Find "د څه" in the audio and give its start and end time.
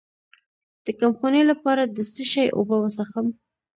1.85-2.23